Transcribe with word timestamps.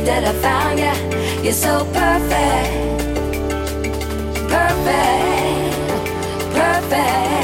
believe 0.00 0.06
that 0.06 0.24
I 0.24 0.32
found 0.40 0.78
you. 0.78 1.42
You're 1.42 1.52
so 1.52 1.84
perfect, 1.92 2.98
perfect, 4.48 5.76
perfect. 6.54 7.39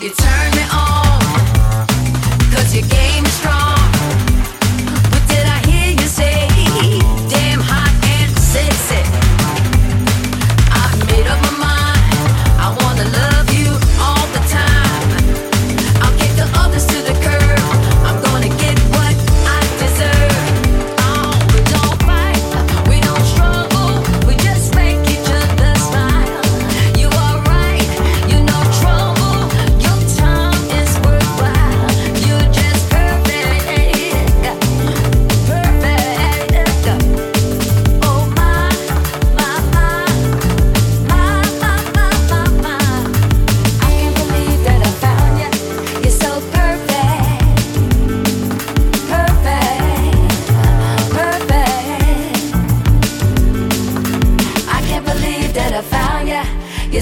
It's 0.00 0.16
time. 0.16 0.37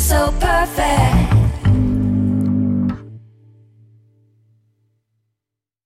so 0.07 0.31
perfect. 0.39 1.46